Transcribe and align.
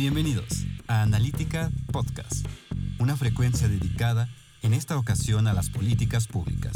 Bienvenidos 0.00 0.64
a 0.88 1.02
Analítica 1.02 1.70
Podcast, 1.92 2.46
una 2.98 3.18
frecuencia 3.18 3.68
dedicada 3.68 4.30
en 4.62 4.72
esta 4.72 4.96
ocasión 4.96 5.46
a 5.46 5.52
las 5.52 5.68
políticas 5.68 6.26
públicas. 6.26 6.72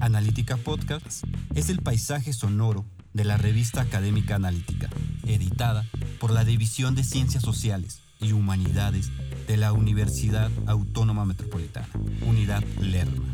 Analítica 0.00 0.56
Podcast 0.56 1.24
es 1.54 1.68
el 1.68 1.82
paisaje 1.82 2.32
sonoro 2.32 2.86
de 3.12 3.24
la 3.24 3.36
revista 3.36 3.82
académica 3.82 4.36
Analítica, 4.36 4.88
editada 5.26 5.84
por 6.18 6.30
la 6.30 6.44
División 6.44 6.94
de 6.94 7.04
Ciencias 7.04 7.42
Sociales 7.42 8.00
y 8.20 8.32
Humanidades 8.32 9.10
de 9.46 9.58
la 9.58 9.74
Universidad 9.74 10.50
Autónoma 10.66 11.26
Metropolitana, 11.26 11.90
Unidad 12.22 12.64
Lerma. 12.80 13.26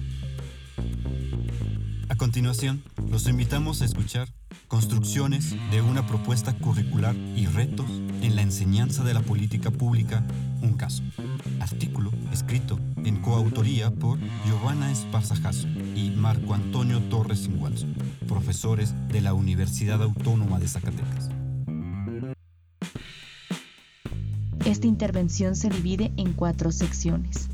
A 2.09 2.17
continuación, 2.17 2.83
los 3.09 3.29
invitamos 3.29 3.83
a 3.83 3.85
escuchar 3.85 4.29
construcciones 4.67 5.55
de 5.71 5.81
una 5.81 6.09
propuesta 6.09 6.55
curricular 6.59 7.15
y 7.15 7.47
retos 7.47 7.89
en 8.23 8.37
la 8.37 8.43
enseñanza 8.43 9.03
de 9.05 9.15
la 9.15 9.21
política 9.21 9.71
pública, 9.71 10.25
un 10.63 10.75
caso. 10.75 11.03
Artículo 11.61 12.11
escrito 12.33 12.79
en 13.05 13.21
coautoría 13.21 13.91
por 13.91 14.19
Giovanna 14.47 14.91
Esparza 14.91 15.35
y 15.97 16.11
Marco 16.11 16.55
Antonio 16.55 17.01
Torres 17.11 17.47
Inguanzo, 17.47 17.87
profesores 18.29 18.95
de 19.09 19.21
la 19.21 19.35
Universidad 19.35 20.03
Autónoma 20.03 20.59
de 20.59 20.69
Zacatecas. 20.69 21.31
Esta 24.65 24.87
intervención 24.87 25.57
se 25.57 25.69
divide 25.69 26.13
en 26.17 26.33
cuatro 26.33 26.71
secciones. 26.71 27.49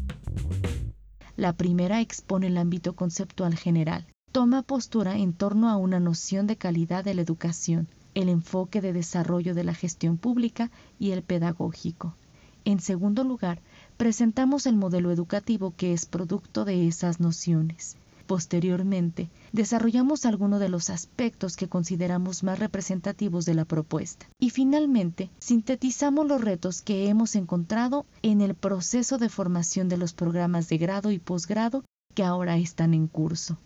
La 1.37 1.55
primera 1.55 2.01
expone 2.01 2.49
el 2.49 2.59
ámbito 2.59 2.95
conceptual 2.95 3.57
general. 3.57 4.07
Toma 4.33 4.63
postura 4.63 5.17
en 5.17 5.33
torno 5.33 5.71
a 5.71 5.77
una 5.77 6.01
noción 6.01 6.47
de 6.47 6.57
calidad 6.57 7.05
de 7.05 7.15
la 7.15 7.23
educación, 7.23 7.89
el 8.19 8.29
enfoque 8.29 8.81
de 8.81 8.93
desarrollo 8.93 9.55
de 9.55 9.63
la 9.63 9.75
gestión 9.75 10.17
pública 10.19 10.73
y 10.99 11.13
el 11.13 11.23
pedagógico. 11.23 12.17
En 12.65 12.81
segundo 12.81 13.23
lugar, 13.23 13.61
presentamos 13.97 14.67
el 14.67 14.75
modelo 14.77 15.13
educativo 15.13 15.73
que 15.77 15.93
es 15.93 16.05
producto 16.05 16.65
de 16.65 16.89
esas 16.89 17.21
nociones. 17.21 17.97
Posteriormente, 18.27 19.31
desarrollamos 19.53 20.27
algunos 20.27 20.59
de 20.59 20.69
los 20.69 20.91
aspectos 20.91 21.57
que 21.57 21.69
consideramos 21.69 22.43
más 22.43 22.59
representativos 22.59 23.45
de 23.45 23.55
la 23.55 23.65
propuesta. 23.65 24.27
Y 24.41 24.51
finalmente, 24.51 25.31
sintetizamos 25.39 26.27
los 26.27 26.41
retos 26.41 26.83
que 26.83 27.09
hemos 27.09 27.37
encontrado 27.37 28.05
en 28.23 28.41
el 28.41 28.57
proceso 28.57 29.19
de 29.19 29.29
formación 29.29 29.89
de 29.89 29.97
los 29.97 30.13
programas 30.13 30.69
de 30.69 30.79
grado 30.79 31.13
y 31.13 31.21
posgrado 31.21 31.85
que 32.19 32.25
ahora 32.25 32.57
están 32.57 32.95
en 32.95 33.07
curso. 33.07 33.59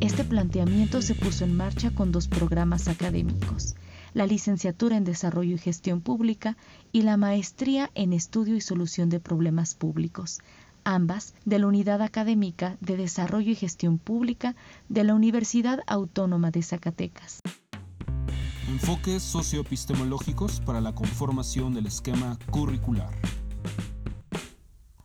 Este 0.00 0.22
planteamiento 0.22 1.00
se 1.00 1.14
puso 1.14 1.44
en 1.44 1.56
marcha 1.56 1.90
con 1.90 2.12
dos 2.12 2.28
programas 2.28 2.88
académicos, 2.88 3.74
la 4.12 4.26
licenciatura 4.26 4.98
en 4.98 5.04
Desarrollo 5.04 5.54
y 5.54 5.58
Gestión 5.58 6.02
Pública 6.02 6.58
y 6.92 7.04
la 7.04 7.16
maestría 7.16 7.90
en 7.94 8.12
Estudio 8.12 8.54
y 8.54 8.60
Solución 8.60 9.08
de 9.08 9.18
Problemas 9.18 9.72
Públicos, 9.74 10.40
ambas 10.84 11.32
de 11.46 11.58
la 11.58 11.68
Unidad 11.68 12.02
Académica 12.02 12.76
de 12.82 12.98
Desarrollo 12.98 13.50
y 13.50 13.54
Gestión 13.54 13.96
Pública 13.96 14.56
de 14.90 15.04
la 15.04 15.14
Universidad 15.14 15.80
Autónoma 15.86 16.50
de 16.50 16.62
Zacatecas. 16.62 17.40
Enfoques 18.68 19.22
socioepistemológicos 19.22 20.60
para 20.60 20.82
la 20.82 20.94
conformación 20.94 21.72
del 21.72 21.86
esquema 21.86 22.38
curricular. 22.50 23.14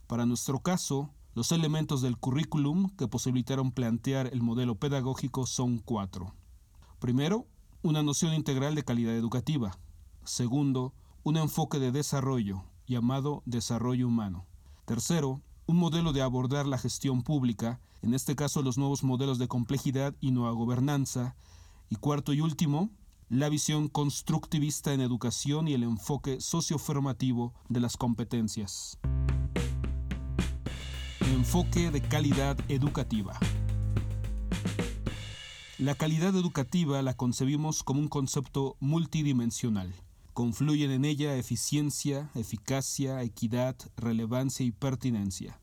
Para 0.07 0.25
nuestro 0.25 0.59
caso, 0.59 1.14
los 1.35 1.51
elementos 1.51 2.01
del 2.01 2.17
currículum 2.17 2.89
que 2.91 3.09
posibilitaron 3.09 3.73
plantear 3.73 4.27
el 4.27 4.41
modelo 4.41 4.75
pedagógico 4.75 5.45
son 5.45 5.79
cuatro. 5.79 6.33
Primero, 6.99 7.45
una 7.83 8.01
noción 8.01 8.33
integral 8.33 8.73
de 8.73 8.85
calidad 8.85 9.13
educativa. 9.13 9.77
Segundo, 10.23 10.93
un 11.23 11.35
enfoque 11.35 11.77
de 11.77 11.91
desarrollo, 11.91 12.63
llamado 12.87 13.43
desarrollo 13.45 14.07
humano. 14.07 14.45
Tercero, 14.85 15.41
un 15.67 15.75
modelo 15.75 16.13
de 16.13 16.21
abordar 16.21 16.65
la 16.67 16.77
gestión 16.77 17.21
pública, 17.21 17.81
en 18.01 18.13
este 18.13 18.37
caso 18.37 18.61
los 18.61 18.77
nuevos 18.77 19.03
modelos 19.03 19.37
de 19.37 19.49
complejidad 19.49 20.15
y 20.21 20.31
nueva 20.31 20.51
gobernanza. 20.51 21.35
Y 21.89 21.97
cuarto 21.97 22.31
y 22.31 22.39
último, 22.39 22.91
la 23.27 23.49
visión 23.49 23.89
constructivista 23.89 24.93
en 24.93 25.01
educación 25.01 25.67
y 25.67 25.73
el 25.73 25.83
enfoque 25.83 26.39
socioformativo 26.39 27.53
de 27.67 27.81
las 27.81 27.97
competencias. 27.97 28.97
Enfoque 31.35 31.91
de 31.91 32.01
calidad 32.01 32.57
educativa. 32.69 33.37
La 35.77 35.93
calidad 35.93 36.33
educativa 36.33 37.01
la 37.01 37.13
concebimos 37.13 37.83
como 37.83 37.99
un 37.99 38.07
concepto 38.07 38.77
multidimensional 38.79 39.93
Confluyen 40.31 40.91
en 40.91 41.03
ella 41.03 41.35
eficiencia, 41.35 42.29
eficacia, 42.35 43.21
equidad, 43.21 43.75
relevancia 43.97 44.65
y 44.65 44.71
pertinencia. 44.71 45.59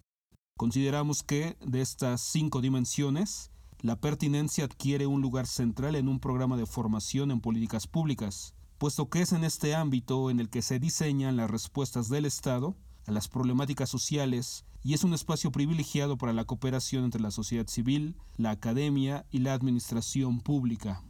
Consideramos 0.59 1.23
que, 1.23 1.57
de 1.65 1.81
estas 1.81 2.21
cinco 2.21 2.61
dimensiones, 2.61 3.51
la 3.81 3.97
pertinencia 3.97 4.67
adquiere 4.67 5.07
un 5.07 5.23
lugar 5.23 5.47
central 5.47 5.97
en 5.97 6.07
un 6.07 6.21
programa 6.21 6.59
de 6.59 6.67
formación 6.67 7.31
en 7.31 7.41
políticas 7.41 7.87
públicas, 7.87 8.55
puesto 8.77 9.09
que 9.09 9.23
es 9.23 9.33
en 9.33 9.43
este 9.43 9.75
ámbito 9.75 10.29
en 10.29 10.39
el 10.39 10.51
que 10.51 10.61
se 10.61 10.79
diseñan 10.79 11.39
las 11.39 11.51
respuestas 11.51 12.11
del 12.11 12.27
Estado 12.27 12.77
a 13.07 13.11
las 13.11 13.29
problemáticas 13.29 13.89
sociales 13.89 14.67
y 14.85 14.95
es 14.95 15.05
un 15.05 15.15
espacio 15.15 15.53
privilegiado 15.53 16.17
para 16.19 16.33
la 16.33 16.45
cooperación 16.45 17.05
entre 17.05 17.21
la 17.21 17.31
sociedad 17.31 17.67
civil, 17.69 18.17
la 18.37 18.51
academia 18.51 19.25
y 19.31 19.39
la 19.39 19.55
administración 19.55 20.41
pública. 20.41 21.03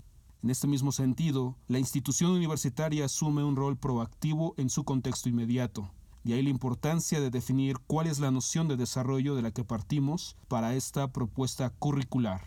En 0.43 0.51
este 0.51 0.67
mismo 0.67 0.93
sentido, 0.93 1.57
la 1.69 1.79
institución 1.79 2.33
universitaria 2.33 3.05
asume 3.05 3.45
un 3.45 3.57
rol 3.57 3.79
proactivo 3.79 4.55
en 4.59 4.69
su 4.69 4.85
contexto 4.85 5.29
inmediato. 5.29 5.91
De 6.25 6.35
ahí 6.35 6.43
la 6.43 6.51
importancia 6.51 7.21
de 7.21 7.31
definir 7.31 7.79
cuál 7.87 8.07
es 8.07 8.21
la 8.21 8.31
noción 8.31 8.69
de 8.69 8.77
desarrollo 8.77 9.35
de 9.35 9.43
la 9.43 9.53
que 9.53 9.65
partimos 9.65 10.37
para 10.49 10.75
esta 10.75 11.13
propuesta 11.13 11.71
curricular. 11.71 12.43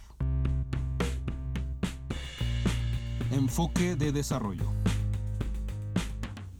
Enfoque 3.31 3.96
de 3.96 4.12
desarrollo. 4.12 4.72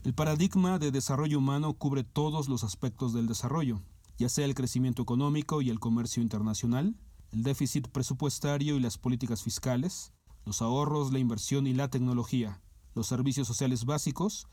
El 0.04 0.14
paradigma 0.14 0.78
de 0.78 0.90
desarrollo 0.90 1.38
humano 1.38 1.74
cubre 1.74 2.04
todos 2.04 2.48
los 2.48 2.64
aspectos 2.64 3.12
del 3.12 3.26
desarrollo, 3.26 3.82
ya 4.18 4.28
sea 4.28 4.44
el 4.44 4.54
crecimiento 4.54 5.02
económico 5.02 5.62
y 5.62 5.70
el 5.70 5.80
comercio 5.80 6.22
internacional, 6.22 6.96
el 7.32 7.42
déficit 7.42 7.88
presupuestario 7.88 8.76
y 8.76 8.80
las 8.80 8.98
políticas 8.98 9.42
fiscales, 9.42 10.12
los 10.44 10.62
ahorros, 10.62 11.12
la 11.12 11.18
inversión 11.18 11.66
y 11.66 11.74
la 11.74 11.88
tecnología, 11.88 12.60
los 12.94 13.06
servicios 13.06 13.46
sociales 13.46 13.84
básicos 13.84 14.46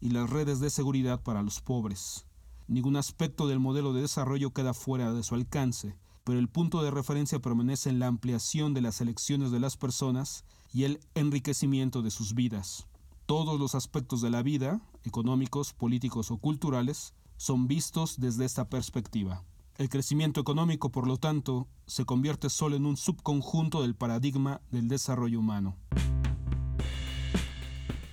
y 0.00 0.10
las 0.10 0.30
redes 0.30 0.60
de 0.60 0.70
seguridad 0.70 1.22
para 1.22 1.42
los 1.42 1.60
pobres. 1.60 2.26
Ningún 2.66 2.96
aspecto 2.96 3.48
del 3.48 3.58
modelo 3.58 3.92
de 3.92 4.02
desarrollo 4.02 4.52
queda 4.52 4.74
fuera 4.74 5.12
de 5.12 5.22
su 5.22 5.34
alcance, 5.34 5.96
pero 6.24 6.38
el 6.38 6.48
punto 6.48 6.82
de 6.82 6.90
referencia 6.90 7.40
permanece 7.40 7.90
en 7.90 7.98
la 7.98 8.06
ampliación 8.06 8.74
de 8.74 8.80
las 8.80 9.00
elecciones 9.00 9.50
de 9.50 9.60
las 9.60 9.76
personas 9.76 10.44
y 10.72 10.84
el 10.84 11.00
enriquecimiento 11.14 12.02
de 12.02 12.10
sus 12.10 12.34
vidas. 12.34 12.86
Todos 13.26 13.58
los 13.58 13.74
aspectos 13.74 14.20
de 14.20 14.30
la 14.30 14.42
vida, 14.42 14.80
económicos, 15.04 15.72
políticos 15.72 16.30
o 16.30 16.38
culturales, 16.38 17.14
son 17.40 17.68
vistos 17.68 18.20
desde 18.20 18.44
esta 18.44 18.68
perspectiva. 18.68 19.42
El 19.78 19.88
crecimiento 19.88 20.42
económico, 20.42 20.92
por 20.92 21.06
lo 21.06 21.16
tanto, 21.16 21.68
se 21.86 22.04
convierte 22.04 22.50
solo 22.50 22.76
en 22.76 22.84
un 22.84 22.98
subconjunto 22.98 23.80
del 23.80 23.94
paradigma 23.94 24.60
del 24.70 24.88
desarrollo 24.88 25.40
humano. 25.40 25.74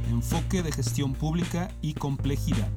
Enfoque 0.10 0.64
de 0.64 0.72
gestión 0.72 1.14
pública 1.14 1.70
y 1.82 1.94
complejidad. 1.94 2.72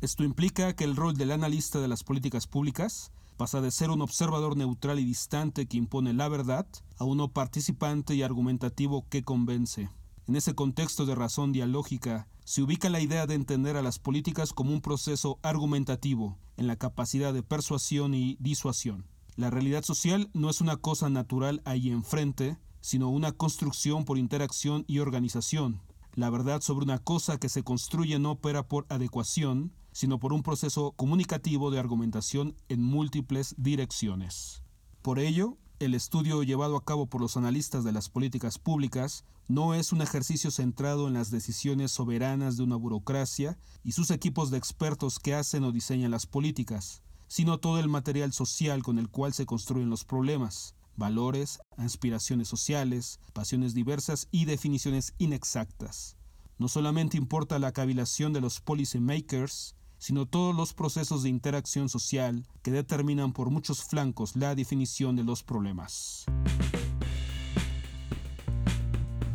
Esto 0.00 0.24
implica 0.24 0.74
que 0.74 0.84
el 0.84 0.96
rol 0.96 1.14
del 1.14 1.32
analista 1.32 1.78
de 1.78 1.88
las 1.88 2.02
políticas 2.02 2.46
públicas 2.46 3.12
pasa 3.36 3.60
de 3.60 3.72
ser 3.72 3.90
un 3.90 4.00
observador 4.00 4.56
neutral 4.56 4.98
y 4.98 5.04
distante 5.04 5.66
que 5.66 5.76
impone 5.76 6.14
la 6.14 6.28
verdad 6.28 6.66
a 6.96 7.04
uno 7.04 7.28
participante 7.28 8.14
y 8.14 8.22
argumentativo 8.22 9.04
que 9.10 9.22
convence. 9.22 9.90
En 10.26 10.36
ese 10.36 10.54
contexto 10.54 11.04
de 11.04 11.14
razón 11.14 11.52
dialógica 11.52 12.28
se 12.46 12.62
ubica 12.62 12.88
la 12.88 13.00
idea 13.00 13.26
de 13.26 13.34
entender 13.34 13.76
a 13.76 13.82
las 13.82 13.98
políticas 13.98 14.52
como 14.52 14.72
un 14.72 14.80
proceso 14.80 15.40
argumentativo 15.42 16.38
en 16.56 16.68
la 16.68 16.76
capacidad 16.76 17.34
de 17.34 17.42
persuasión 17.42 18.14
y 18.14 18.36
disuasión. 18.38 19.04
La 19.34 19.50
realidad 19.50 19.82
social 19.82 20.30
no 20.32 20.48
es 20.48 20.60
una 20.60 20.76
cosa 20.76 21.10
natural 21.10 21.60
ahí 21.64 21.90
enfrente, 21.90 22.56
sino 22.80 23.10
una 23.10 23.32
construcción 23.32 24.04
por 24.04 24.16
interacción 24.16 24.84
y 24.86 25.00
organización. 25.00 25.82
La 26.14 26.30
verdad 26.30 26.60
sobre 26.60 26.84
una 26.84 27.00
cosa 27.00 27.36
que 27.36 27.48
se 27.48 27.64
construye 27.64 28.16
no 28.20 28.30
opera 28.30 28.68
por 28.68 28.86
adecuación, 28.90 29.72
sino 29.90 30.20
por 30.20 30.32
un 30.32 30.44
proceso 30.44 30.92
comunicativo 30.92 31.72
de 31.72 31.80
argumentación 31.80 32.54
en 32.68 32.80
múltiples 32.80 33.56
direcciones. 33.58 34.62
Por 35.02 35.18
ello, 35.18 35.58
el 35.78 35.94
estudio 35.94 36.42
llevado 36.42 36.76
a 36.76 36.84
cabo 36.84 37.06
por 37.06 37.20
los 37.20 37.36
analistas 37.36 37.84
de 37.84 37.92
las 37.92 38.08
políticas 38.08 38.58
públicas 38.58 39.24
no 39.46 39.74
es 39.74 39.92
un 39.92 40.00
ejercicio 40.00 40.50
centrado 40.50 41.06
en 41.06 41.14
las 41.14 41.30
decisiones 41.30 41.92
soberanas 41.92 42.56
de 42.56 42.62
una 42.62 42.76
burocracia 42.76 43.58
y 43.84 43.92
sus 43.92 44.10
equipos 44.10 44.50
de 44.50 44.58
expertos 44.58 45.18
que 45.18 45.34
hacen 45.34 45.64
o 45.64 45.72
diseñan 45.72 46.10
las 46.10 46.26
políticas, 46.26 47.02
sino 47.28 47.58
todo 47.58 47.78
el 47.78 47.88
material 47.88 48.32
social 48.32 48.82
con 48.82 48.98
el 48.98 49.08
cual 49.08 49.34
se 49.34 49.44
construyen 49.44 49.90
los 49.90 50.04
problemas, 50.04 50.74
valores, 50.96 51.60
aspiraciones 51.76 52.48
sociales, 52.48 53.20
pasiones 53.34 53.74
diversas 53.74 54.28
y 54.30 54.46
definiciones 54.46 55.14
inexactas. 55.18 56.16
No 56.58 56.68
solamente 56.68 57.18
importa 57.18 57.58
la 57.58 57.72
cavilación 57.72 58.32
de 58.32 58.40
los 58.40 58.62
policy 58.62 58.98
makers, 58.98 59.75
sino 59.98 60.26
todos 60.26 60.54
los 60.54 60.74
procesos 60.74 61.22
de 61.22 61.28
interacción 61.28 61.88
social 61.88 62.46
que 62.62 62.70
determinan 62.70 63.32
por 63.32 63.50
muchos 63.50 63.82
flancos 63.84 64.36
la 64.36 64.54
definición 64.54 65.16
de 65.16 65.24
los 65.24 65.42
problemas. 65.42 66.24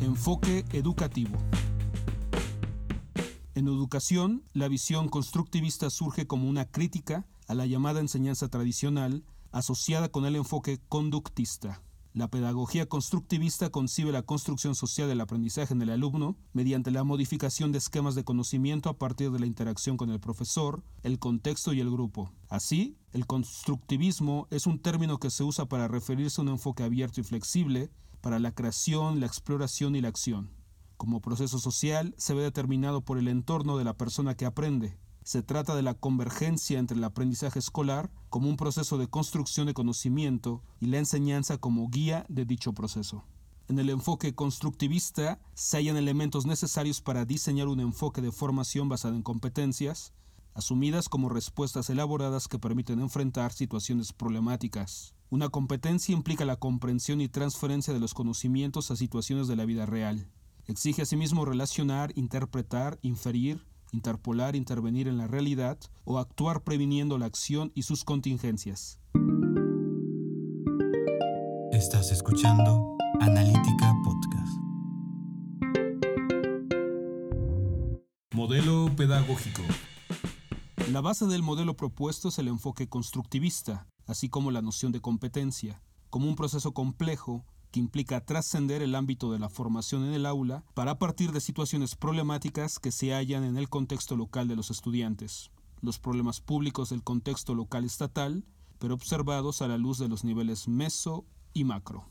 Enfoque 0.00 0.64
educativo. 0.72 1.38
En 3.54 3.68
educación, 3.68 4.42
la 4.54 4.68
visión 4.68 5.08
constructivista 5.08 5.90
surge 5.90 6.26
como 6.26 6.48
una 6.48 6.64
crítica 6.64 7.26
a 7.46 7.54
la 7.54 7.66
llamada 7.66 8.00
enseñanza 8.00 8.48
tradicional 8.48 9.24
asociada 9.52 10.08
con 10.08 10.24
el 10.24 10.36
enfoque 10.36 10.80
conductista. 10.88 11.82
La 12.14 12.28
pedagogía 12.28 12.86
constructivista 12.86 13.70
concibe 13.70 14.12
la 14.12 14.20
construcción 14.20 14.74
social 14.74 15.08
del 15.08 15.22
aprendizaje 15.22 15.72
en 15.72 15.80
el 15.80 15.88
alumno 15.88 16.36
mediante 16.52 16.90
la 16.90 17.04
modificación 17.04 17.72
de 17.72 17.78
esquemas 17.78 18.14
de 18.14 18.22
conocimiento 18.22 18.90
a 18.90 18.98
partir 18.98 19.30
de 19.30 19.38
la 19.38 19.46
interacción 19.46 19.96
con 19.96 20.10
el 20.10 20.20
profesor, 20.20 20.84
el 21.02 21.18
contexto 21.18 21.72
y 21.72 21.80
el 21.80 21.90
grupo. 21.90 22.30
Así, 22.50 22.98
el 23.12 23.26
constructivismo 23.26 24.46
es 24.50 24.66
un 24.66 24.78
término 24.78 25.16
que 25.16 25.30
se 25.30 25.42
usa 25.42 25.64
para 25.64 25.88
referirse 25.88 26.42
a 26.42 26.44
un 26.44 26.50
enfoque 26.50 26.82
abierto 26.82 27.22
y 27.22 27.24
flexible 27.24 27.90
para 28.20 28.38
la 28.38 28.52
creación, 28.52 29.18
la 29.18 29.26
exploración 29.26 29.96
y 29.96 30.02
la 30.02 30.08
acción. 30.08 30.50
Como 30.98 31.22
proceso 31.22 31.58
social, 31.58 32.14
se 32.18 32.34
ve 32.34 32.42
determinado 32.42 33.00
por 33.00 33.16
el 33.16 33.26
entorno 33.26 33.78
de 33.78 33.84
la 33.84 33.96
persona 33.96 34.36
que 34.36 34.44
aprende, 34.44 34.98
se 35.24 35.42
trata 35.42 35.74
de 35.74 35.82
la 35.82 35.94
convergencia 35.94 36.78
entre 36.78 36.96
el 36.96 37.04
aprendizaje 37.04 37.58
escolar 37.58 38.10
como 38.28 38.48
un 38.48 38.56
proceso 38.56 38.98
de 38.98 39.08
construcción 39.08 39.66
de 39.66 39.74
conocimiento 39.74 40.62
y 40.80 40.86
la 40.86 40.98
enseñanza 40.98 41.58
como 41.58 41.88
guía 41.88 42.26
de 42.28 42.44
dicho 42.44 42.72
proceso. 42.72 43.24
En 43.68 43.78
el 43.78 43.90
enfoque 43.90 44.34
constructivista 44.34 45.40
se 45.54 45.78
hallan 45.78 45.96
elementos 45.96 46.46
necesarios 46.46 47.00
para 47.00 47.24
diseñar 47.24 47.68
un 47.68 47.80
enfoque 47.80 48.20
de 48.20 48.32
formación 48.32 48.88
basado 48.88 49.14
en 49.14 49.22
competencias, 49.22 50.12
asumidas 50.54 51.08
como 51.08 51.28
respuestas 51.28 51.88
elaboradas 51.88 52.48
que 52.48 52.58
permiten 52.58 53.00
enfrentar 53.00 53.52
situaciones 53.52 54.12
problemáticas. 54.12 55.14
Una 55.30 55.48
competencia 55.48 56.12
implica 56.12 56.44
la 56.44 56.56
comprensión 56.56 57.20
y 57.20 57.28
transferencia 57.28 57.94
de 57.94 58.00
los 58.00 58.12
conocimientos 58.12 58.90
a 58.90 58.96
situaciones 58.96 59.48
de 59.48 59.56
la 59.56 59.64
vida 59.64 59.86
real. 59.86 60.28
Exige 60.66 61.02
asimismo 61.02 61.44
relacionar, 61.44 62.12
interpretar, 62.16 62.98
inferir, 63.00 63.64
interpolar, 63.92 64.56
intervenir 64.56 65.06
en 65.06 65.18
la 65.18 65.28
realidad 65.28 65.78
o 66.04 66.18
actuar 66.18 66.64
previniendo 66.64 67.18
la 67.18 67.26
acción 67.26 67.70
y 67.74 67.82
sus 67.82 68.04
contingencias. 68.04 68.98
Estás 71.70 72.10
escuchando 72.10 72.96
Analítica 73.20 73.94
Podcast. 74.04 74.52
Modelo 78.34 78.90
pedagógico. 78.96 79.62
La 80.90 81.00
base 81.00 81.26
del 81.26 81.42
modelo 81.42 81.76
propuesto 81.76 82.28
es 82.28 82.38
el 82.38 82.48
enfoque 82.48 82.88
constructivista, 82.88 83.86
así 84.06 84.28
como 84.28 84.50
la 84.50 84.62
noción 84.62 84.92
de 84.92 85.00
competencia, 85.00 85.82
como 86.10 86.28
un 86.28 86.34
proceso 86.34 86.72
complejo 86.72 87.44
que 87.72 87.80
implica 87.80 88.24
trascender 88.24 88.82
el 88.82 88.94
ámbito 88.94 89.32
de 89.32 89.38
la 89.38 89.48
formación 89.48 90.04
en 90.04 90.12
el 90.12 90.26
aula 90.26 90.62
para 90.74 90.98
partir 90.98 91.32
de 91.32 91.40
situaciones 91.40 91.96
problemáticas 91.96 92.78
que 92.78 92.92
se 92.92 93.12
hallan 93.12 93.42
en 93.42 93.56
el 93.56 93.68
contexto 93.68 94.14
local 94.14 94.46
de 94.46 94.54
los 94.54 94.70
estudiantes, 94.70 95.50
los 95.80 95.98
problemas 95.98 96.40
públicos 96.40 96.90
del 96.90 97.02
contexto 97.02 97.54
local 97.54 97.84
estatal, 97.84 98.44
pero 98.78 98.94
observados 98.94 99.62
a 99.62 99.68
la 99.68 99.78
luz 99.78 99.98
de 99.98 100.08
los 100.08 100.22
niveles 100.22 100.68
meso 100.68 101.24
y 101.54 101.64
macro. 101.64 102.04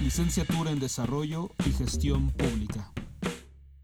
Licenciatura 0.00 0.70
en 0.70 0.78
Desarrollo 0.78 1.50
y 1.66 1.72
Gestión 1.72 2.30
Pública. 2.30 2.92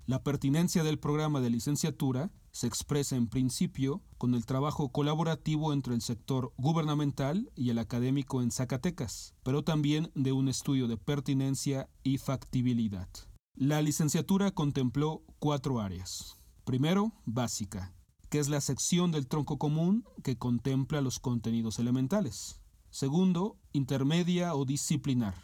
La 0.06 0.22
pertinencia 0.22 0.84
del 0.84 0.98
programa 0.98 1.40
de 1.40 1.50
licenciatura 1.50 2.30
se 2.56 2.66
expresa 2.66 3.16
en 3.16 3.28
principio 3.28 4.00
con 4.16 4.34
el 4.34 4.46
trabajo 4.46 4.88
colaborativo 4.88 5.74
entre 5.74 5.94
el 5.94 6.00
sector 6.00 6.54
gubernamental 6.56 7.52
y 7.54 7.68
el 7.68 7.78
académico 7.78 8.40
en 8.40 8.50
Zacatecas, 8.50 9.34
pero 9.42 9.62
también 9.62 10.10
de 10.14 10.32
un 10.32 10.48
estudio 10.48 10.88
de 10.88 10.96
pertinencia 10.96 11.90
y 12.02 12.16
factibilidad. 12.16 13.10
La 13.56 13.82
licenciatura 13.82 14.52
contempló 14.52 15.22
cuatro 15.38 15.80
áreas. 15.80 16.38
Primero, 16.64 17.12
básica, 17.26 17.94
que 18.30 18.38
es 18.38 18.48
la 18.48 18.62
sección 18.62 19.12
del 19.12 19.28
tronco 19.28 19.58
común 19.58 20.04
que 20.24 20.38
contempla 20.38 21.02
los 21.02 21.18
contenidos 21.18 21.78
elementales. 21.78 22.62
Segundo, 22.88 23.58
intermedia 23.72 24.54
o 24.54 24.64
disciplinar, 24.64 25.34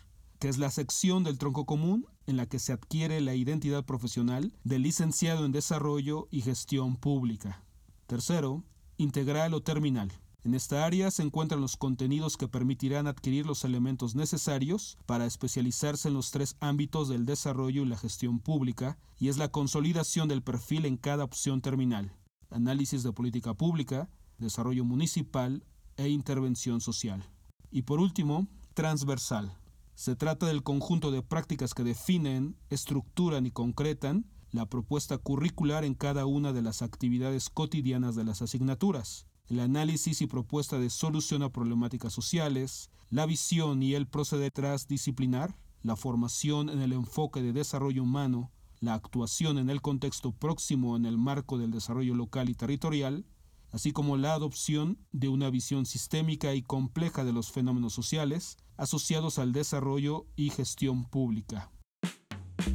que 0.42 0.48
es 0.48 0.58
la 0.58 0.72
sección 0.72 1.22
del 1.22 1.38
tronco 1.38 1.66
común 1.66 2.04
en 2.26 2.36
la 2.36 2.46
que 2.46 2.58
se 2.58 2.72
adquiere 2.72 3.20
la 3.20 3.36
identidad 3.36 3.84
profesional 3.84 4.52
del 4.64 4.82
licenciado 4.82 5.46
en 5.46 5.52
Desarrollo 5.52 6.26
y 6.32 6.40
Gestión 6.40 6.96
Pública. 6.96 7.62
Tercero, 8.08 8.64
integral 8.96 9.54
o 9.54 9.62
terminal. 9.62 10.10
En 10.42 10.54
esta 10.54 10.84
área 10.84 11.12
se 11.12 11.22
encuentran 11.22 11.60
los 11.60 11.76
contenidos 11.76 12.36
que 12.36 12.48
permitirán 12.48 13.06
adquirir 13.06 13.46
los 13.46 13.62
elementos 13.62 14.16
necesarios 14.16 14.98
para 15.06 15.26
especializarse 15.26 16.08
en 16.08 16.14
los 16.14 16.32
tres 16.32 16.56
ámbitos 16.58 17.08
del 17.08 17.24
desarrollo 17.24 17.82
y 17.84 17.86
la 17.86 17.96
gestión 17.96 18.40
pública, 18.40 18.98
y 19.20 19.28
es 19.28 19.38
la 19.38 19.52
consolidación 19.52 20.26
del 20.26 20.42
perfil 20.42 20.86
en 20.86 20.96
cada 20.96 21.22
opción 21.22 21.60
terminal, 21.60 22.16
análisis 22.50 23.04
de 23.04 23.12
política 23.12 23.54
pública, 23.54 24.10
desarrollo 24.38 24.84
municipal 24.84 25.62
e 25.96 26.08
intervención 26.08 26.80
social. 26.80 27.30
Y 27.70 27.82
por 27.82 28.00
último, 28.00 28.48
transversal, 28.74 29.56
se 29.94 30.16
trata 30.16 30.46
del 30.46 30.62
conjunto 30.62 31.10
de 31.10 31.22
prácticas 31.22 31.74
que 31.74 31.84
definen, 31.84 32.56
estructuran 32.70 33.46
y 33.46 33.50
concretan 33.50 34.26
la 34.50 34.66
propuesta 34.66 35.18
curricular 35.18 35.84
en 35.84 35.94
cada 35.94 36.26
una 36.26 36.52
de 36.52 36.62
las 36.62 36.82
actividades 36.82 37.48
cotidianas 37.50 38.14
de 38.14 38.24
las 38.24 38.42
asignaturas, 38.42 39.26
el 39.48 39.60
análisis 39.60 40.20
y 40.20 40.26
propuesta 40.26 40.78
de 40.78 40.90
solución 40.90 41.42
a 41.42 41.50
problemáticas 41.50 42.12
sociales, 42.12 42.90
la 43.10 43.26
visión 43.26 43.82
y 43.82 43.94
el 43.94 44.06
proceder 44.06 44.52
transdisciplinar, 44.52 45.56
la 45.82 45.96
formación 45.96 46.68
en 46.68 46.80
el 46.80 46.92
enfoque 46.92 47.42
de 47.42 47.52
desarrollo 47.52 48.02
humano, 48.02 48.50
la 48.80 48.94
actuación 48.94 49.58
en 49.58 49.70
el 49.70 49.80
contexto 49.80 50.32
próximo 50.32 50.96
en 50.96 51.06
el 51.06 51.16
marco 51.16 51.58
del 51.58 51.70
desarrollo 51.70 52.14
local 52.14 52.48
y 52.48 52.54
territorial, 52.54 53.24
así 53.70 53.92
como 53.92 54.16
la 54.16 54.34
adopción 54.34 54.98
de 55.12 55.28
una 55.28 55.50
visión 55.50 55.86
sistémica 55.86 56.54
y 56.54 56.62
compleja 56.62 57.24
de 57.24 57.32
los 57.32 57.50
fenómenos 57.50 57.94
sociales 57.94 58.58
asociados 58.76 59.38
al 59.38 59.52
desarrollo 59.52 60.26
y 60.36 60.50
gestión 60.50 61.04
pública. 61.04 61.70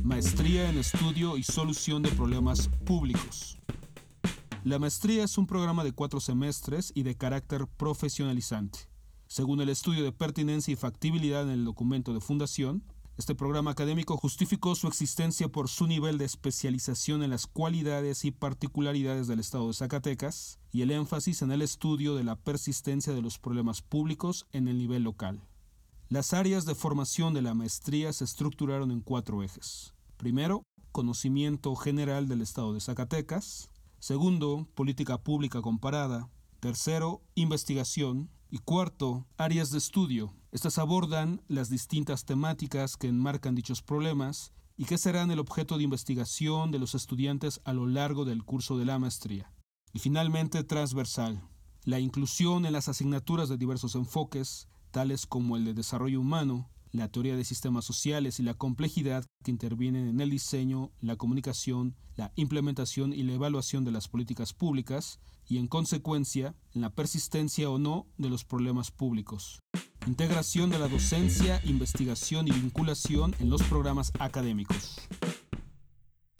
Maestría 0.03 0.69
en 0.69 0.77
Estudio 0.77 1.37
y 1.37 1.43
Solución 1.43 2.03
de 2.03 2.09
Problemas 2.11 2.69
Públicos. 2.85 3.57
La 4.63 4.79
maestría 4.79 5.23
es 5.23 5.37
un 5.37 5.47
programa 5.47 5.83
de 5.83 5.93
cuatro 5.93 6.19
semestres 6.19 6.91
y 6.93 7.03
de 7.03 7.15
carácter 7.15 7.67
profesionalizante. 7.67 8.79
Según 9.27 9.61
el 9.61 9.69
estudio 9.69 10.03
de 10.03 10.11
pertinencia 10.11 10.71
y 10.71 10.75
factibilidad 10.75 11.43
en 11.43 11.49
el 11.49 11.65
documento 11.65 12.13
de 12.13 12.21
fundación, 12.21 12.83
este 13.17 13.33
programa 13.33 13.71
académico 13.71 14.15
justificó 14.15 14.75
su 14.75 14.87
existencia 14.87 15.47
por 15.47 15.69
su 15.69 15.87
nivel 15.87 16.17
de 16.17 16.25
especialización 16.25 17.23
en 17.23 17.31
las 17.31 17.47
cualidades 17.47 18.25
y 18.25 18.31
particularidades 18.31 19.27
del 19.27 19.39
Estado 19.39 19.67
de 19.67 19.73
Zacatecas 19.73 20.59
y 20.71 20.83
el 20.83 20.91
énfasis 20.91 21.41
en 21.41 21.51
el 21.51 21.63
estudio 21.63 22.15
de 22.15 22.23
la 22.23 22.35
persistencia 22.35 23.13
de 23.13 23.23
los 23.23 23.39
problemas 23.39 23.81
públicos 23.81 24.45
en 24.51 24.67
el 24.67 24.77
nivel 24.77 25.03
local. 25.03 25.41
Las 26.09 26.33
áreas 26.33 26.63
de 26.65 26.73
formación 26.73 27.33
de 27.33 27.41
la 27.41 27.53
maestría 27.53 28.13
se 28.13 28.23
estructuraron 28.23 28.91
en 28.91 29.01
cuatro 29.01 29.43
ejes. 29.43 29.93
Primero, 30.15 30.63
conocimiento 30.93 31.75
general 31.75 32.29
del 32.29 32.41
Estado 32.41 32.73
de 32.73 32.79
Zacatecas. 32.79 33.69
Segundo, 33.99 34.69
política 34.73 35.21
pública 35.21 35.61
comparada. 35.61 36.29
Tercero, 36.61 37.21
investigación. 37.35 38.29
Y 38.49 38.59
cuarto, 38.59 39.27
áreas 39.37 39.69
de 39.71 39.79
estudio. 39.79 40.33
Estas 40.53 40.77
abordan 40.77 41.41
las 41.49 41.69
distintas 41.69 42.23
temáticas 42.23 42.95
que 42.95 43.09
enmarcan 43.09 43.55
dichos 43.55 43.81
problemas 43.81 44.53
y 44.77 44.85
que 44.85 44.97
serán 44.97 45.29
el 45.31 45.39
objeto 45.39 45.77
de 45.77 45.83
investigación 45.83 46.71
de 46.71 46.79
los 46.79 46.95
estudiantes 46.95 47.59
a 47.65 47.73
lo 47.73 47.85
largo 47.85 48.23
del 48.23 48.45
curso 48.45 48.77
de 48.77 48.85
la 48.85 48.97
maestría. 48.97 49.51
Y 49.91 49.99
finalmente, 49.99 50.63
transversal. 50.63 51.43
La 51.83 51.99
inclusión 51.99 52.65
en 52.65 52.71
las 52.71 52.87
asignaturas 52.87 53.49
de 53.49 53.57
diversos 53.57 53.95
enfoques, 53.95 54.69
tales 54.97 55.27
como 55.27 55.57
el 55.57 55.63
de 55.63 55.75
desarrollo 55.75 56.19
humano, 56.19 56.71
la 56.91 57.07
teoría 57.07 57.35
de 57.35 57.45
sistemas 57.45 57.85
sociales 57.85 58.39
y 58.39 58.43
la 58.43 58.55
complejidad 58.55 59.23
que 59.43 59.51
intervienen 59.51 60.07
en 60.07 60.19
el 60.21 60.31
diseño, 60.31 60.89
la 61.01 61.17
comunicación, 61.17 61.95
la 62.15 62.31
implementación 62.35 63.13
y 63.13 63.21
la 63.21 63.33
evaluación 63.33 63.85
de 63.85 63.91
las 63.91 64.07
políticas 64.07 64.53
públicas 64.53 65.19
y, 65.47 65.59
en 65.59 65.67
consecuencia, 65.67 66.55
en 66.73 66.81
la 66.81 66.89
persistencia 66.89 67.69
o 67.69 67.77
no 67.77 68.07
de 68.17 68.31
los 68.31 68.43
problemas 68.43 68.89
públicos. 68.89 69.59
Integración 70.07 70.71
de 70.71 70.79
la 70.79 70.87
docencia, 70.87 71.61
investigación 71.63 72.47
y 72.47 72.51
vinculación 72.51 73.35
en 73.37 73.51
los 73.51 73.61
programas 73.61 74.11
académicos. 74.17 74.95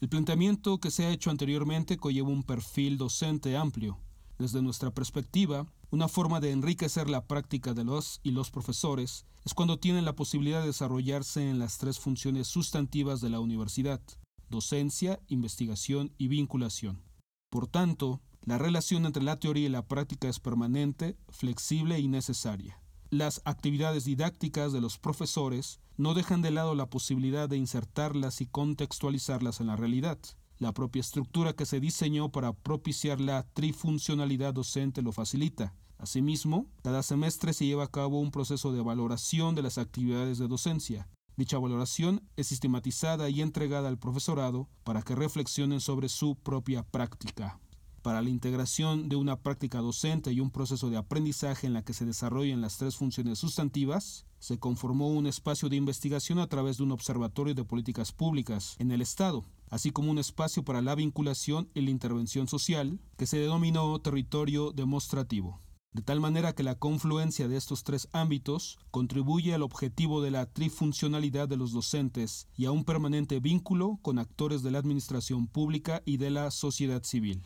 El 0.01 0.09
planteamiento 0.09 0.79
que 0.79 0.89
se 0.89 1.05
ha 1.05 1.11
hecho 1.11 1.29
anteriormente 1.29 1.97
conlleva 1.97 2.29
un 2.29 2.41
perfil 2.41 2.97
docente 2.97 3.55
amplio. 3.55 3.99
Desde 4.37 4.61
nuestra 4.61 4.91
perspectiva, 4.91 5.65
una 5.89 6.07
forma 6.07 6.39
de 6.39 6.51
enriquecer 6.51 7.09
la 7.09 7.25
práctica 7.25 7.73
de 7.73 7.83
los 7.83 8.19
y 8.21 8.31
los 8.31 8.51
profesores 8.51 9.25
es 9.45 9.53
cuando 9.53 9.79
tienen 9.79 10.05
la 10.05 10.15
posibilidad 10.15 10.61
de 10.61 10.67
desarrollarse 10.67 11.49
en 11.49 11.57
las 11.57 11.77
tres 11.79 11.99
funciones 11.99 12.47
sustantivas 12.47 13.19
de 13.19 13.29
la 13.29 13.39
universidad, 13.39 14.01
docencia, 14.49 15.19
investigación 15.27 16.13
y 16.17 16.27
vinculación. 16.27 17.01
Por 17.49 17.67
tanto, 17.67 18.21
la 18.43 18.57
relación 18.57 19.05
entre 19.05 19.23
la 19.23 19.39
teoría 19.39 19.65
y 19.65 19.69
la 19.69 19.87
práctica 19.87 20.29
es 20.29 20.39
permanente, 20.39 21.17
flexible 21.29 21.99
y 21.99 22.07
necesaria. 22.07 22.79
Las 23.09 23.41
actividades 23.45 24.05
didácticas 24.05 24.71
de 24.71 24.81
los 24.81 24.99
profesores 24.99 25.79
no 25.95 26.13
dejan 26.13 26.41
de 26.41 26.51
lado 26.51 26.75
la 26.75 26.89
posibilidad 26.89 27.49
de 27.49 27.57
insertarlas 27.57 28.41
y 28.41 28.45
contextualizarlas 28.45 29.61
en 29.61 29.67
la 29.67 29.77
realidad. 29.77 30.19
La 30.59 30.73
propia 30.73 31.01
estructura 31.01 31.53
que 31.53 31.67
se 31.67 31.79
diseñó 31.79 32.31
para 32.31 32.51
propiciar 32.51 33.21
la 33.21 33.43
trifuncionalidad 33.53 34.55
docente 34.55 35.03
lo 35.03 35.11
facilita. 35.11 35.75
Asimismo, 35.99 36.65
cada 36.83 37.03
semestre 37.03 37.53
se 37.53 37.65
lleva 37.65 37.83
a 37.83 37.91
cabo 37.91 38.19
un 38.19 38.31
proceso 38.31 38.71
de 38.71 38.81
valoración 38.81 39.53
de 39.53 39.61
las 39.61 39.77
actividades 39.77 40.39
de 40.39 40.47
docencia. 40.47 41.07
Dicha 41.35 41.59
valoración 41.59 42.23
es 42.35 42.47
sistematizada 42.47 43.29
y 43.29 43.41
entregada 43.41 43.87
al 43.87 43.99
profesorado 43.99 44.67
para 44.83 45.03
que 45.03 45.13
reflexionen 45.13 45.79
sobre 45.79 46.09
su 46.09 46.35
propia 46.35 46.81
práctica. 46.81 47.59
Para 48.01 48.23
la 48.23 48.29
integración 48.29 49.09
de 49.09 49.15
una 49.15 49.41
práctica 49.41 49.79
docente 49.79 50.31
y 50.31 50.39
un 50.39 50.49
proceso 50.49 50.89
de 50.89 50.97
aprendizaje 50.97 51.67
en 51.67 51.73
la 51.73 51.83
que 51.83 51.93
se 51.93 52.05
desarrollen 52.05 52.61
las 52.61 52.77
tres 52.77 52.95
funciones 52.95 53.37
sustantivas, 53.37 54.25
se 54.39 54.57
conformó 54.57 55.09
un 55.09 55.27
espacio 55.27 55.69
de 55.69 55.75
investigación 55.75 56.39
a 56.39 56.47
través 56.47 56.77
de 56.77 56.83
un 56.83 56.91
observatorio 56.91 57.53
de 57.53 57.65
políticas 57.65 58.11
públicas 58.11 58.75
en 58.79 58.91
el 58.91 59.01
Estado, 59.01 59.43
así 59.69 59.91
como 59.91 60.11
un 60.11 60.19
espacio 60.19 60.63
para 60.63 60.81
la 60.81 60.95
vinculación 60.95 61.69
y 61.73 61.81
la 61.81 61.91
intervención 61.91 62.47
social, 62.47 62.99
que 63.17 63.25
se 63.25 63.39
denominó 63.39 63.99
territorio 63.99 64.71
demostrativo 64.71 65.61
de 65.97 66.03
tal 66.03 66.19
manera 66.19 66.53
que 66.53 66.61
la 66.61 66.75
confluencia 66.75 67.47
de 67.47 67.57
estos 67.57 67.83
tres 67.83 68.07
ámbitos 68.11 68.77
contribuye 68.91 69.55
al 69.55 69.63
objetivo 69.63 70.21
de 70.21 70.29
la 70.29 70.45
trifuncionalidad 70.45 71.49
de 71.49 71.57
los 71.57 71.71
docentes 71.71 72.47
y 72.55 72.65
a 72.65 72.71
un 72.71 72.83
permanente 72.83 73.39
vínculo 73.39 73.97
con 74.03 74.19
actores 74.19 74.61
de 74.61 74.69
la 74.69 74.77
administración 74.77 75.47
pública 75.47 76.03
y 76.05 76.17
de 76.17 76.29
la 76.29 76.51
sociedad 76.51 77.03
civil. 77.03 77.41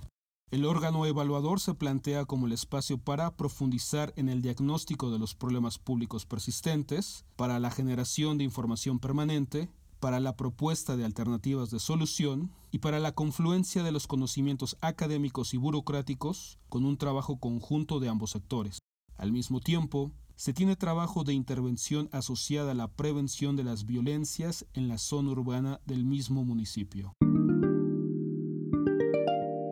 El 0.51 0.65
órgano 0.65 1.05
evaluador 1.05 1.61
se 1.61 1.75
plantea 1.75 2.25
como 2.25 2.45
el 2.45 2.51
espacio 2.51 2.97
para 2.97 3.37
profundizar 3.37 4.11
en 4.17 4.27
el 4.27 4.41
diagnóstico 4.41 5.09
de 5.09 5.17
los 5.17 5.33
problemas 5.33 5.79
públicos 5.79 6.25
persistentes, 6.25 7.23
para 7.37 7.57
la 7.57 7.71
generación 7.71 8.37
de 8.37 8.43
información 8.43 8.99
permanente, 8.99 9.69
para 10.01 10.19
la 10.19 10.35
propuesta 10.35 10.97
de 10.97 11.05
alternativas 11.05 11.69
de 11.69 11.79
solución 11.79 12.51
y 12.71 12.79
para 12.79 12.99
la 12.99 13.13
confluencia 13.13 13.83
de 13.83 13.91
los 13.91 14.07
conocimientos 14.07 14.75
académicos 14.81 15.53
y 15.53 15.57
burocráticos 15.57 16.57
con 16.67 16.83
un 16.83 16.97
trabajo 16.97 17.39
conjunto 17.39 17.99
de 18.01 18.09
ambos 18.09 18.31
sectores. 18.31 18.79
Al 19.15 19.31
mismo 19.31 19.59
tiempo, 19.61 20.11
se 20.35 20.53
tiene 20.53 20.75
trabajo 20.75 21.23
de 21.23 21.33
intervención 21.33 22.09
asociada 22.11 22.71
a 22.71 22.73
la 22.73 22.87
prevención 22.87 23.55
de 23.55 23.63
las 23.63 23.85
violencias 23.85 24.65
en 24.73 24.87
la 24.87 24.97
zona 24.97 25.31
urbana 25.31 25.79
del 25.85 26.03
mismo 26.03 26.43
municipio. 26.43 27.13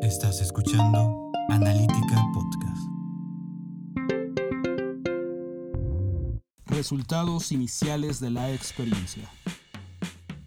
Estás 0.03 0.41
escuchando 0.41 1.31
Analítica 1.49 2.23
Podcast. 2.35 2.81
Resultados 6.67 7.51
iniciales 7.51 8.19
de 8.19 8.29
la 8.29 8.53
experiencia. 8.53 9.27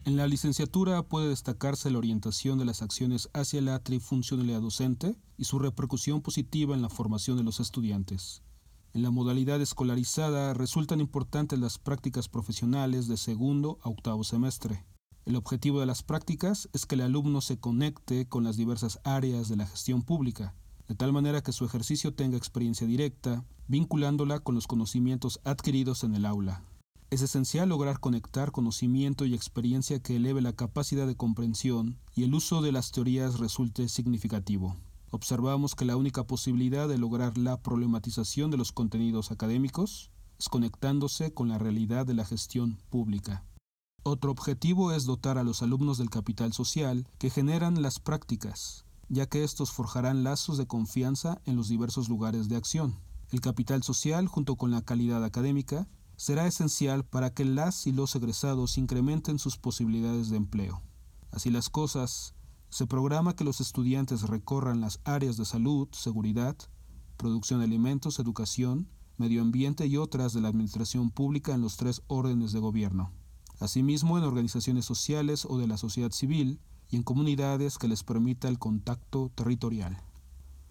En 0.05 0.17
la 0.17 0.27
licenciatura 0.27 1.05
puede 1.05 1.29
destacarse 1.29 1.89
la 1.89 1.99
orientación 1.99 2.59
de 2.59 2.65
las 2.65 2.83
acciones 2.83 3.31
hacia 3.35 3.63
la 3.63 3.79
trifuncionalidad 3.79 4.61
docente 4.61 5.17
y 5.39 5.45
su 5.45 5.61
repercusión 5.61 6.23
positiva 6.23 6.75
en 6.75 6.83
la 6.83 6.89
formación 6.89 7.37
de 7.37 7.45
los 7.45 7.61
estudiantes. 7.61 8.43
En 8.95 9.03
la 9.03 9.13
modalidad 9.13 9.61
escolarizada 9.61 10.55
resultan 10.55 11.01
importantes 11.01 11.57
las 11.61 11.79
prácticas 11.79 12.29
profesionales 12.29 13.07
de 13.07 13.17
segundo 13.17 13.79
a 13.83 13.91
octavo 13.91 14.25
semestre. 14.25 14.85
El 15.25 15.37
objetivo 15.37 15.79
de 15.79 15.87
las 15.87 16.03
prácticas 16.03 16.69
es 16.73 16.85
que 16.85 16.97
el 16.97 17.03
alumno 17.03 17.41
se 17.41 17.61
conecte 17.61 18.27
con 18.27 18.43
las 18.43 18.57
diversas 18.57 18.99
áreas 19.05 19.49
de 19.49 19.55
la 19.55 19.69
gestión 19.69 20.03
pública, 20.03 20.57
de 20.89 20.97
tal 20.97 21.13
manera 21.13 21.45
que 21.45 21.53
su 21.53 21.65
ejercicio 21.65 22.13
tenga 22.13 22.37
experiencia 22.37 22.89
directa, 22.89 23.45
vinculándola 23.69 24.41
con 24.41 24.57
los 24.57 24.67
conocimientos 24.67 25.39
adquiridos 25.45 26.03
en 26.03 26.17
el 26.17 26.27
aula. 26.27 26.65
Es 27.13 27.21
esencial 27.21 27.69
lograr 27.69 28.01
conectar 28.01 28.53
conocimiento 28.53 29.27
y 29.27 29.35
experiencia 29.35 30.01
que 30.01 30.17
eleve 30.17 30.41
la 30.41 30.55
capacidad 30.55 31.07
de 31.07 31.15
comprensión 31.15 31.99
y 32.15 32.25
el 32.25 32.33
uso 32.33 32.63
de 32.63 32.73
las 32.73 32.91
teorías 32.91 33.39
resulte 33.39 33.91
significativo. 33.91 34.77
Observamos 35.11 35.75
que 35.75 35.85
la 35.85 35.99
única 35.99 36.27
posibilidad 36.27 36.89
de 36.89 36.97
lograr 36.97 37.37
la 37.37 37.61
problematización 37.61 38.51
de 38.51 38.57
los 38.57 38.73
contenidos 38.73 39.31
académicos 39.31 40.11
es 40.39 40.49
conectándose 40.49 41.35
con 41.35 41.51
la 41.51 41.59
realidad 41.59 42.07
de 42.07 42.15
la 42.15 42.25
gestión 42.25 42.79
pública. 42.89 43.45
Otro 44.05 44.31
objetivo 44.31 44.91
es 44.93 45.05
dotar 45.05 45.37
a 45.37 45.45
los 45.45 45.63
alumnos 45.63 45.99
del 45.99 46.09
capital 46.09 46.55
social 46.55 47.07
que 47.19 47.29
generan 47.29 47.83
las 47.83 48.01
prácticas, 48.01 48.87
ya 49.11 49.27
que 49.27 49.45
estos 49.45 49.71
forjarán 49.71 50.25
lazos 50.25 50.57
de 50.57 50.67
confianza 50.67 51.43
en 51.45 51.57
los 51.57 51.69
diversos 51.69 52.09
lugares 52.09 52.49
de 52.49 52.57
acción. 52.57 52.97
El 53.31 53.43
capital 53.43 53.83
social, 53.83 54.29
junto 54.29 54.57
con 54.57 54.71
la 54.71 54.81
calidad 54.81 55.23
académica, 55.25 55.87
será 56.23 56.47
esencial 56.47 57.05
para 57.05 57.35
que 57.35 57.45
las 57.45 57.85
y 57.89 57.91
los 57.91 58.15
egresados 58.15 58.79
incrementen 58.79 59.41
sus 59.41 59.57
posibilidades 59.57 60.31
de 60.31 60.37
empleo. 60.37 60.81
Así 61.33 61.51
las 61.51 61.69
cosas, 61.69 62.37
se 62.69 62.87
programa 62.87 63.35
que 63.35 63.43
los 63.43 63.61
estudiantes 63.61 64.23
recorran 64.23 64.81
las 64.81 65.01
áreas 65.03 65.37
de 65.37 65.45
salud, 65.45 65.89
seguridad, 65.91 66.57
producción 67.17 67.59
de 67.59 67.65
alimentos, 67.65 68.21
educación, 68.21 68.89
medio 69.17 69.43
ambiente 69.43 69.89
y 69.89 69.97
otras 69.97 70.33
de 70.33 70.41
la 70.41 70.47
administración 70.47 71.11
pública 71.11 71.55
en 71.55 71.61
los 71.61 71.77
tres 71.77 72.03
órdenes 72.07 72.53
de 72.53 72.61
gobierno. 72.61 73.11
Asimismo, 73.59 74.17
en 74.17 74.23
organizaciones 74.23 74.85
sociales 74.85 75.45
o 75.45 75.59
de 75.59 75.67
la 75.67 75.77
sociedad 75.77 76.13
civil 76.13 76.61
y 76.89 76.95
en 76.95 77.03
comunidades 77.03 77.79
que 77.79 77.89
les 77.89 78.05
permita 78.05 78.47
el 78.47 78.61
contacto 78.61 79.33
territorial. 79.35 80.01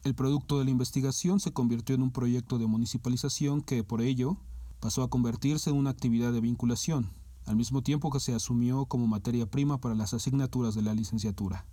El 0.05 0.15
producto 0.15 0.59
de 0.59 0.63
la 0.63 0.71
investigación 0.71 1.41
se 1.41 1.51
convirtió 1.51 1.93
en 1.93 2.03
un 2.03 2.11
proyecto 2.11 2.57
de 2.57 2.67
municipalización 2.67 3.59
que, 3.59 3.83
por 3.83 4.01
ello, 4.01 4.37
pasó 4.81 5.03
a 5.03 5.09
convertirse 5.09 5.69
en 5.69 5.77
una 5.77 5.91
actividad 5.91 6.33
de 6.33 6.41
vinculación, 6.41 7.13
al 7.45 7.55
mismo 7.55 7.81
tiempo 7.83 8.09
que 8.11 8.19
se 8.19 8.33
asumió 8.33 8.87
como 8.87 9.07
materia 9.07 9.45
prima 9.45 9.79
para 9.79 9.95
las 9.95 10.13
asignaturas 10.13 10.75
de 10.75 10.81
la 10.81 10.93
licenciatura. 10.93 11.65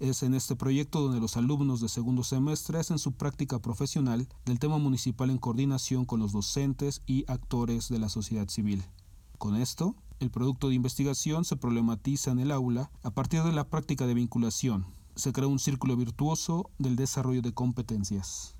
Es 0.00 0.22
en 0.22 0.34
este 0.34 0.56
proyecto 0.56 1.00
donde 1.00 1.20
los 1.20 1.38
alumnos 1.38 1.80
de 1.80 1.88
segundo 1.88 2.22
semestre 2.24 2.78
hacen 2.78 2.98
su 2.98 3.12
práctica 3.12 3.60
profesional 3.60 4.28
del 4.44 4.58
tema 4.58 4.76
municipal 4.76 5.30
en 5.30 5.38
coordinación 5.38 6.04
con 6.04 6.20
los 6.20 6.32
docentes 6.32 7.02
y 7.06 7.24
actores 7.28 7.88
de 7.88 7.98
la 8.00 8.10
sociedad 8.10 8.48
civil. 8.48 8.82
Con 9.38 9.56
esto, 9.56 9.94
el 10.18 10.30
producto 10.30 10.68
de 10.68 10.74
investigación 10.74 11.44
se 11.44 11.56
problematiza 11.56 12.32
en 12.32 12.40
el 12.40 12.50
aula 12.50 12.90
a 13.02 13.10
partir 13.10 13.42
de 13.44 13.52
la 13.52 13.68
práctica 13.68 14.06
de 14.06 14.14
vinculación. 14.14 14.86
Se 15.14 15.32
crea 15.32 15.46
un 15.46 15.60
círculo 15.60 15.96
virtuoso 15.96 16.68
del 16.78 16.96
desarrollo 16.96 17.42
de 17.42 17.54
competencias. 17.54 18.55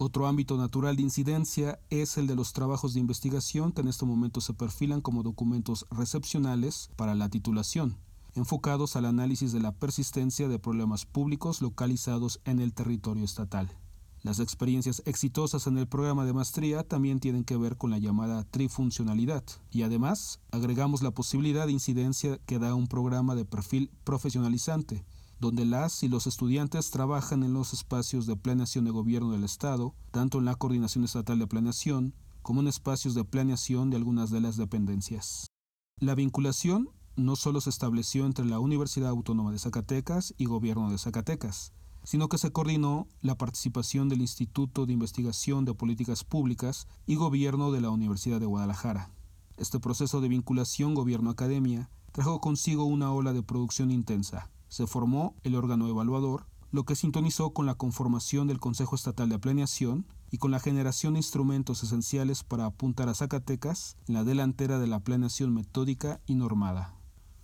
Otro 0.00 0.28
ámbito 0.28 0.56
natural 0.56 0.94
de 0.94 1.02
incidencia 1.02 1.80
es 1.90 2.18
el 2.18 2.28
de 2.28 2.36
los 2.36 2.52
trabajos 2.52 2.94
de 2.94 3.00
investigación 3.00 3.72
que 3.72 3.80
en 3.80 3.88
este 3.88 4.06
momento 4.06 4.40
se 4.40 4.54
perfilan 4.54 5.00
como 5.00 5.24
documentos 5.24 5.86
recepcionales 5.90 6.88
para 6.94 7.16
la 7.16 7.28
titulación, 7.28 7.96
enfocados 8.36 8.94
al 8.94 9.06
análisis 9.06 9.50
de 9.50 9.58
la 9.58 9.72
persistencia 9.72 10.46
de 10.46 10.60
problemas 10.60 11.04
públicos 11.04 11.60
localizados 11.60 12.40
en 12.44 12.60
el 12.60 12.74
territorio 12.74 13.24
estatal. 13.24 13.76
Las 14.22 14.38
experiencias 14.38 15.02
exitosas 15.04 15.66
en 15.66 15.78
el 15.78 15.88
programa 15.88 16.24
de 16.24 16.32
maestría 16.32 16.84
también 16.84 17.18
tienen 17.18 17.42
que 17.42 17.56
ver 17.56 17.76
con 17.76 17.90
la 17.90 17.98
llamada 17.98 18.44
trifuncionalidad 18.44 19.42
y 19.72 19.82
además 19.82 20.38
agregamos 20.52 21.02
la 21.02 21.10
posibilidad 21.10 21.66
de 21.66 21.72
incidencia 21.72 22.38
que 22.46 22.60
da 22.60 22.76
un 22.76 22.86
programa 22.86 23.34
de 23.34 23.44
perfil 23.44 23.90
profesionalizante, 24.04 25.04
donde 25.40 25.64
las 25.64 26.02
y 26.02 26.08
los 26.08 26.26
estudiantes 26.26 26.90
trabajan 26.90 27.42
en 27.42 27.52
los 27.52 27.72
espacios 27.72 28.26
de 28.26 28.36
planeación 28.36 28.84
de 28.84 28.90
gobierno 28.90 29.30
del 29.32 29.44
Estado, 29.44 29.94
tanto 30.10 30.38
en 30.38 30.44
la 30.44 30.54
Coordinación 30.54 31.04
Estatal 31.04 31.38
de 31.38 31.46
Planeación 31.46 32.14
como 32.42 32.60
en 32.60 32.68
espacios 32.68 33.14
de 33.14 33.24
planeación 33.24 33.90
de 33.90 33.96
algunas 33.96 34.30
de 34.30 34.40
las 34.40 34.56
dependencias. 34.56 35.46
La 36.00 36.14
vinculación 36.14 36.90
no 37.16 37.36
solo 37.36 37.60
se 37.60 37.70
estableció 37.70 38.26
entre 38.26 38.44
la 38.44 38.60
Universidad 38.60 39.10
Autónoma 39.10 39.52
de 39.52 39.58
Zacatecas 39.58 40.34
y 40.38 40.46
Gobierno 40.46 40.90
de 40.90 40.98
Zacatecas, 40.98 41.72
sino 42.04 42.28
que 42.28 42.38
se 42.38 42.52
coordinó 42.52 43.06
la 43.20 43.36
participación 43.36 44.08
del 44.08 44.20
Instituto 44.20 44.86
de 44.86 44.92
Investigación 44.92 45.64
de 45.64 45.74
Políticas 45.74 46.24
Públicas 46.24 46.86
y 47.06 47.16
Gobierno 47.16 47.70
de 47.70 47.80
la 47.80 47.90
Universidad 47.90 48.40
de 48.40 48.46
Guadalajara. 48.46 49.10
Este 49.56 49.80
proceso 49.80 50.20
de 50.20 50.28
vinculación 50.28 50.94
gobierno-academia 50.94 51.90
trajo 52.12 52.40
consigo 52.40 52.84
una 52.84 53.12
ola 53.12 53.32
de 53.32 53.42
producción 53.42 53.90
intensa, 53.90 54.50
se 54.68 54.86
formó 54.86 55.34
el 55.42 55.54
órgano 55.54 55.88
evaluador, 55.88 56.46
lo 56.70 56.84
que 56.84 56.94
sintonizó 56.94 57.50
con 57.50 57.66
la 57.66 57.74
conformación 57.74 58.46
del 58.46 58.60
Consejo 58.60 58.94
Estatal 58.94 59.28
de 59.28 59.38
Planeación 59.38 60.06
y 60.30 60.38
con 60.38 60.50
la 60.50 60.60
generación 60.60 61.14
de 61.14 61.20
instrumentos 61.20 61.82
esenciales 61.82 62.44
para 62.44 62.66
apuntar 62.66 63.08
a 63.08 63.14
Zacatecas 63.14 63.96
en 64.06 64.14
la 64.14 64.24
delantera 64.24 64.78
de 64.78 64.86
la 64.86 65.00
planeación 65.00 65.54
metódica 65.54 66.20
y 66.26 66.34
normada. 66.34 66.94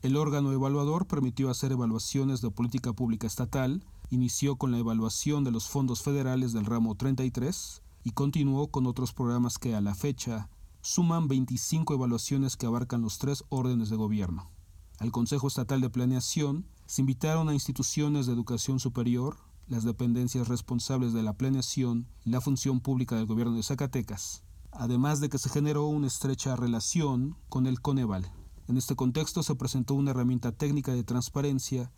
El 0.02 0.16
órgano 0.16 0.52
evaluador 0.52 1.07
permitió 1.07 1.49
hacer 1.49 1.73
evaluaciones 1.73 2.43
de 2.43 2.50
política 2.50 2.93
pública 2.93 3.26
estatal, 3.26 3.83
inició 4.11 4.57
con 4.57 4.71
la 4.71 4.78
evaluación 4.78 5.45
de 5.45 5.50
los 5.50 5.69
fondos 5.69 6.02
federales 6.02 6.52
del 6.52 6.66
ramo 6.66 6.95
33 6.95 7.83
y 8.04 8.11
continuó 8.11 8.66
con 8.66 8.87
otros 8.87 9.14
programas 9.14 9.57
que 9.59 9.75
a 9.75 9.81
la 9.81 9.95
fecha 9.95 10.50
suman 10.83 11.26
25 11.26 11.95
evaluaciones 11.95 12.59
que 12.59 12.66
abarcan 12.66 13.00
los 13.00 13.16
tres 13.16 13.45
órdenes 13.49 13.88
de 13.88 13.97
gobierno. 13.97 14.50
Al 14.99 15.11
Consejo 15.11 15.49
Estatal 15.49 15.81
de 15.81 15.88
Planeación 15.88 16.66
Se 16.87 17.00
invitaron 17.00 17.49
a 17.49 17.55
instituciones 17.55 18.26
de 18.26 18.33
educación 18.35 18.79
superior, 18.79 19.38
las 19.69 19.85
dependencias 19.85 20.49
responsables 20.49 21.14
de 21.14 21.23
la 21.23 21.33
planeación 21.33 22.07
y 22.25 22.31
la 22.31 22.43
función 22.43 22.81
pública 22.81 23.17
del 23.17 23.26
gobierno 23.26 23.57
de 23.57 23.62
Zacatecas, 23.62 24.43
además 24.71 25.21
de 25.21 25.31
que 25.31 25.38
se 25.38 25.49
generó 25.49 25.87
una 25.87 26.07
estrecha 26.07 26.57
relación 26.57 27.37
con 27.49 27.67
el 27.67 27.81
Coneval. 27.81 28.31
En 28.69 28.76
este 28.76 28.97
contexto 28.97 29.43
se 29.43 29.55
presentó 29.55 29.95
una 29.95 30.11
herramienta 30.11 30.53
técnica 30.53 30.93
de 30.93 31.05
transparencia, 31.05 31.91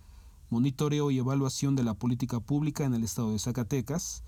monitoreo 0.51 1.11
y 1.11 1.19
evaluación 1.19 1.75
de 1.75 1.83
la 1.83 1.95
política 1.95 2.39
pública 2.39 2.85
en 2.85 2.95
el 2.95 3.03
estado 3.03 3.33
de 3.33 3.41
Zacatecas, 3.41 4.23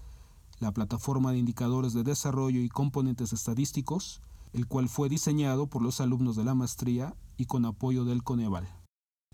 la 0.59 0.73
plataforma 0.73 1.31
de 1.31 1.39
indicadores 1.39 1.93
de 1.93 2.03
desarrollo 2.03 2.61
y 2.61 2.69
componentes 2.69 3.33
estadísticos, 3.33 4.21
el 4.53 4.67
cual 4.67 4.89
fue 4.89 5.09
diseñado 5.09 5.69
por 5.69 5.83
los 5.83 6.01
alumnos 6.01 6.35
de 6.35 6.43
la 6.43 6.55
maestría 6.55 7.15
y 7.37 7.45
con 7.45 7.65
apoyo 7.65 8.05
del 8.05 8.25
Coneval. 8.25 8.69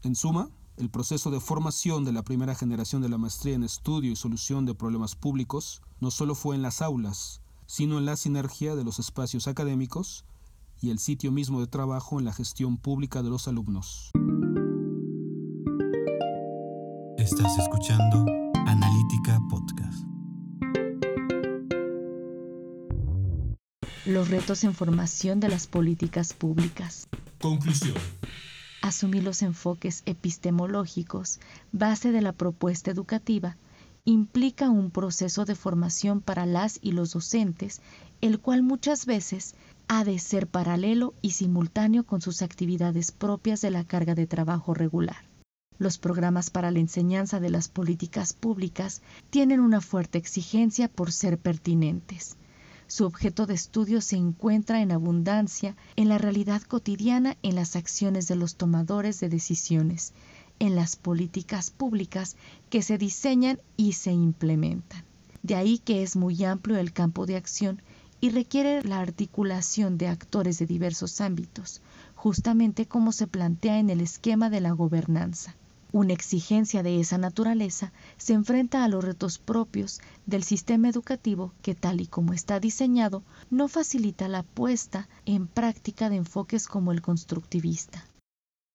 En 0.02 0.16
suma, 0.16 0.50
el 0.76 0.90
proceso 0.90 1.30
de 1.30 1.40
formación 1.40 2.04
de 2.04 2.12
la 2.12 2.22
primera 2.22 2.54
generación 2.54 3.00
de 3.02 3.08
la 3.08 3.18
maestría 3.18 3.54
en 3.54 3.62
estudio 3.62 4.10
y 4.10 4.16
solución 4.16 4.66
de 4.66 4.74
problemas 4.74 5.14
públicos 5.14 5.82
no 6.00 6.10
solo 6.10 6.34
fue 6.34 6.56
en 6.56 6.62
las 6.62 6.82
aulas, 6.82 7.40
sino 7.66 7.98
en 7.98 8.06
la 8.06 8.16
sinergia 8.16 8.74
de 8.74 8.84
los 8.84 8.98
espacios 8.98 9.46
académicos 9.46 10.24
y 10.80 10.90
el 10.90 10.98
sitio 10.98 11.30
mismo 11.30 11.60
de 11.60 11.66
trabajo 11.66 12.18
en 12.18 12.24
la 12.24 12.32
gestión 12.32 12.76
pública 12.76 13.22
de 13.22 13.30
los 13.30 13.46
alumnos. 13.46 14.10
Estás 17.18 17.56
escuchando 17.58 18.26
Analítica 18.66 19.40
Podcast. 19.48 20.04
Los 24.04 24.28
retos 24.28 24.64
en 24.64 24.74
formación 24.74 25.40
de 25.40 25.48
las 25.48 25.66
políticas 25.66 26.34
públicas. 26.34 27.08
Conclusión. 27.40 27.94
Asumir 28.84 29.24
los 29.24 29.40
enfoques 29.40 30.02
epistemológicos, 30.04 31.40
base 31.72 32.12
de 32.12 32.20
la 32.20 32.32
propuesta 32.32 32.90
educativa, 32.90 33.56
implica 34.04 34.68
un 34.68 34.90
proceso 34.90 35.46
de 35.46 35.54
formación 35.54 36.20
para 36.20 36.44
las 36.44 36.78
y 36.82 36.92
los 36.92 37.14
docentes, 37.14 37.80
el 38.20 38.40
cual 38.40 38.62
muchas 38.62 39.06
veces 39.06 39.54
ha 39.88 40.04
de 40.04 40.18
ser 40.18 40.48
paralelo 40.48 41.14
y 41.22 41.30
simultáneo 41.30 42.04
con 42.04 42.20
sus 42.20 42.42
actividades 42.42 43.10
propias 43.10 43.62
de 43.62 43.70
la 43.70 43.84
carga 43.84 44.14
de 44.14 44.26
trabajo 44.26 44.74
regular. 44.74 45.24
Los 45.78 45.96
programas 45.96 46.50
para 46.50 46.70
la 46.70 46.80
enseñanza 46.80 47.40
de 47.40 47.48
las 47.48 47.68
políticas 47.68 48.34
públicas 48.34 49.00
tienen 49.30 49.60
una 49.60 49.80
fuerte 49.80 50.18
exigencia 50.18 50.88
por 50.88 51.10
ser 51.10 51.38
pertinentes. 51.38 52.36
Su 52.86 53.06
objeto 53.06 53.46
de 53.46 53.54
estudio 53.54 54.00
se 54.00 54.16
encuentra 54.16 54.82
en 54.82 54.92
abundancia 54.92 55.74
en 55.96 56.08
la 56.08 56.18
realidad 56.18 56.62
cotidiana 56.62 57.36
en 57.42 57.54
las 57.54 57.76
acciones 57.76 58.28
de 58.28 58.36
los 58.36 58.56
tomadores 58.56 59.20
de 59.20 59.28
decisiones, 59.28 60.12
en 60.58 60.76
las 60.76 60.96
políticas 60.96 61.70
públicas 61.70 62.36
que 62.70 62.82
se 62.82 62.98
diseñan 62.98 63.58
y 63.76 63.92
se 63.92 64.12
implementan. 64.12 65.04
De 65.42 65.54
ahí 65.54 65.78
que 65.78 66.02
es 66.02 66.14
muy 66.16 66.44
amplio 66.44 66.76
el 66.76 66.92
campo 66.92 67.26
de 67.26 67.36
acción 67.36 67.82
y 68.20 68.30
requiere 68.30 68.82
la 68.82 69.00
articulación 69.00 69.98
de 69.98 70.08
actores 70.08 70.58
de 70.58 70.66
diversos 70.66 71.20
ámbitos, 71.20 71.82
justamente 72.14 72.86
como 72.86 73.12
se 73.12 73.26
plantea 73.26 73.78
en 73.78 73.90
el 73.90 74.00
esquema 74.00 74.50
de 74.50 74.60
la 74.60 74.72
gobernanza. 74.72 75.56
Una 75.94 76.12
exigencia 76.12 76.82
de 76.82 76.98
esa 76.98 77.18
naturaleza 77.18 77.92
se 78.16 78.32
enfrenta 78.32 78.82
a 78.82 78.88
los 78.88 79.04
retos 79.04 79.38
propios 79.38 80.00
del 80.26 80.42
sistema 80.42 80.88
educativo 80.88 81.52
que 81.62 81.76
tal 81.76 82.00
y 82.00 82.08
como 82.08 82.32
está 82.32 82.58
diseñado 82.58 83.22
no 83.48 83.68
facilita 83.68 84.26
la 84.26 84.42
puesta 84.42 85.08
en 85.24 85.46
práctica 85.46 86.10
de 86.10 86.16
enfoques 86.16 86.66
como 86.66 86.90
el 86.90 87.00
constructivista. 87.00 88.04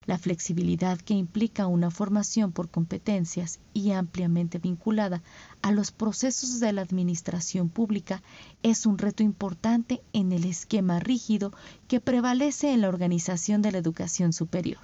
La 0.06 0.18
flexibilidad 0.18 0.98
que 0.98 1.14
implica 1.14 1.68
una 1.68 1.92
formación 1.92 2.54
por 2.54 2.70
competencias 2.70 3.60
y 3.74 3.92
ampliamente 3.92 4.58
vinculada 4.58 5.22
a 5.62 5.74
los 5.74 5.92
procesos 5.92 6.62
de 6.62 6.72
la 6.72 6.84
administración 6.84 7.68
pública 7.68 8.24
es 8.64 8.86
un 8.86 8.98
reto 8.98 9.24
importante 9.24 10.02
en 10.14 10.32
el 10.32 10.46
esquema 10.46 11.02
rígido 11.02 11.52
que 11.90 12.00
prevalece 12.00 12.72
en 12.72 12.80
la 12.80 12.88
organización 12.88 13.62
de 13.62 13.74
la 13.74 13.80
educación 13.80 14.32
superior. 14.32 14.80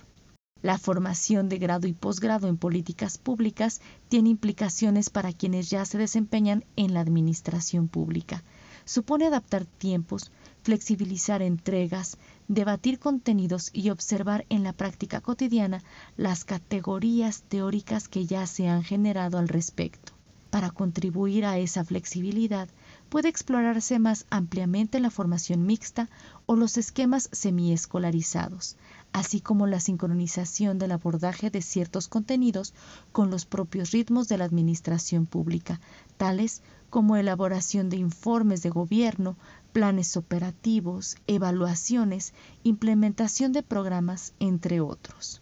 La 0.65 0.79
formación 0.79 1.47
de 1.47 1.59
grado 1.59 1.85
y 1.85 1.93
posgrado 1.93 2.47
en 2.47 2.57
políticas 2.57 3.19
públicas 3.19 3.81
tiene 4.09 4.29
implicaciones 4.29 5.11
para 5.11 5.31
quienes 5.31 5.69
ya 5.69 5.85
se 5.85 5.99
desempeñan 5.99 6.65
en 6.75 6.95
la 6.95 7.01
administración 7.01 7.87
pública. 7.87 8.43
Supone 8.83 9.27
adaptar 9.27 9.65
tiempos, 9.65 10.31
flexibilizar 10.63 11.43
entregas, 11.43 12.17
debatir 12.47 12.97
contenidos 12.97 13.69
y 13.73 13.91
observar 13.91 14.47
en 14.49 14.63
la 14.63 14.73
práctica 14.73 15.21
cotidiana 15.21 15.83
las 16.17 16.45
categorías 16.45 17.43
teóricas 17.43 18.07
que 18.07 18.25
ya 18.25 18.47
se 18.47 18.67
han 18.67 18.81
generado 18.81 19.37
al 19.37 19.49
respecto. 19.49 20.13
Para 20.49 20.71
contribuir 20.71 21.45
a 21.45 21.59
esa 21.59 21.83
flexibilidad, 21.83 22.69
puede 23.09 23.29
explorarse 23.29 23.99
más 23.99 24.25
ampliamente 24.31 24.99
la 24.99 25.11
formación 25.11 25.67
mixta 25.67 26.09
o 26.47 26.55
los 26.55 26.77
esquemas 26.77 27.29
semiescolarizados, 27.33 28.77
así 29.15 29.39
como 29.39 29.65
la 29.65 29.79
sincronización 29.79 30.77
del 30.77 30.91
abordaje 30.91 31.49
de 31.49 31.61
ciertos 31.61 32.09
contenidos 32.09 32.73
con 33.13 33.31
los 33.31 33.45
propios 33.45 33.91
ritmos 33.91 34.27
de 34.27 34.37
la 34.37 34.43
administración 34.43 35.25
pública, 35.25 35.79
tales 36.17 36.61
como 36.89 37.15
elaboración 37.15 37.87
de 37.87 37.95
informes 37.95 38.61
de 38.61 38.71
gobierno, 38.71 39.37
planes 39.71 40.17
operativos, 40.17 41.15
evaluaciones, 41.27 42.33
implementación 42.63 43.53
de 43.53 43.63
programas, 43.63 44.33
entre 44.41 44.81
otros. 44.81 45.41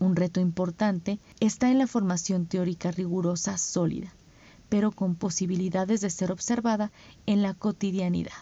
Un 0.00 0.16
reto 0.16 0.40
importante 0.40 1.20
está 1.38 1.70
en 1.70 1.78
la 1.78 1.86
formación 1.86 2.46
teórica 2.46 2.90
rigurosa 2.90 3.56
sólida, 3.56 4.12
pero 4.68 4.90
con 4.90 5.14
posibilidades 5.14 6.00
de 6.00 6.10
ser 6.10 6.32
observada 6.32 6.90
en 7.26 7.42
la 7.42 7.54
cotidianidad 7.54 8.32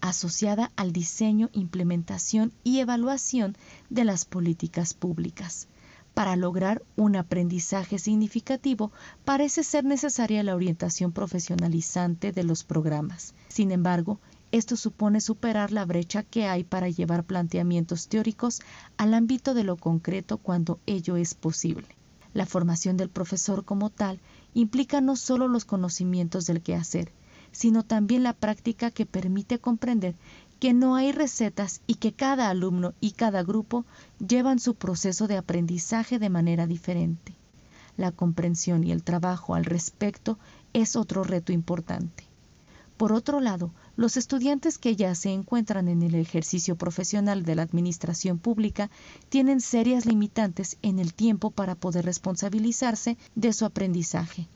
asociada 0.00 0.72
al 0.76 0.92
diseño, 0.92 1.50
implementación 1.52 2.52
y 2.64 2.78
evaluación 2.80 3.56
de 3.90 4.04
las 4.04 4.24
políticas 4.24 4.94
públicas. 4.94 5.68
Para 6.14 6.34
lograr 6.34 6.82
un 6.96 7.14
aprendizaje 7.14 7.98
significativo 7.98 8.90
parece 9.24 9.62
ser 9.62 9.84
necesaria 9.84 10.42
la 10.42 10.56
orientación 10.56 11.12
profesionalizante 11.12 12.32
de 12.32 12.42
los 12.42 12.64
programas. 12.64 13.34
Sin 13.48 13.70
embargo, 13.70 14.18
esto 14.50 14.76
supone 14.76 15.20
superar 15.20 15.72
la 15.72 15.84
brecha 15.84 16.22
que 16.22 16.46
hay 16.46 16.64
para 16.64 16.88
llevar 16.88 17.24
planteamientos 17.24 18.08
teóricos 18.08 18.62
al 18.96 19.14
ámbito 19.14 19.54
de 19.54 19.62
lo 19.62 19.76
concreto 19.76 20.38
cuando 20.38 20.80
ello 20.86 21.16
es 21.16 21.34
posible. 21.34 21.86
La 22.34 22.46
formación 22.46 22.96
del 22.96 23.10
profesor 23.10 23.64
como 23.64 23.90
tal 23.90 24.20
implica 24.54 25.00
no 25.00 25.16
solo 25.16 25.48
los 25.48 25.64
conocimientos 25.64 26.46
del 26.46 26.62
quehacer, 26.62 27.12
sino 27.52 27.82
también 27.82 28.22
la 28.22 28.32
práctica 28.32 28.90
que 28.90 29.06
permite 29.06 29.58
comprender 29.58 30.14
que 30.58 30.72
no 30.72 30.96
hay 30.96 31.12
recetas 31.12 31.80
y 31.86 31.94
que 31.94 32.12
cada 32.12 32.48
alumno 32.48 32.94
y 33.00 33.12
cada 33.12 33.42
grupo 33.42 33.84
llevan 34.26 34.58
su 34.58 34.74
proceso 34.74 35.28
de 35.28 35.36
aprendizaje 35.36 36.18
de 36.18 36.30
manera 36.30 36.66
diferente. 36.66 37.34
La 37.96 38.12
comprensión 38.12 38.84
y 38.84 38.92
el 38.92 39.02
trabajo 39.02 39.54
al 39.54 39.64
respecto 39.64 40.38
es 40.72 40.96
otro 40.96 41.24
reto 41.24 41.52
importante. 41.52 42.24
Por 42.96 43.12
otro 43.12 43.40
lado, 43.40 43.70
los 43.96 44.16
estudiantes 44.16 44.76
que 44.76 44.96
ya 44.96 45.14
se 45.14 45.30
encuentran 45.30 45.86
en 45.86 46.02
el 46.02 46.16
ejercicio 46.16 46.74
profesional 46.74 47.44
de 47.44 47.54
la 47.54 47.62
administración 47.62 48.38
pública 48.38 48.90
tienen 49.28 49.60
serias 49.60 50.04
limitantes 50.04 50.76
en 50.82 50.98
el 50.98 51.14
tiempo 51.14 51.52
para 51.52 51.76
poder 51.76 52.04
responsabilizarse 52.04 53.16
de 53.36 53.52
su 53.52 53.64
aprendizaje. 53.64 54.48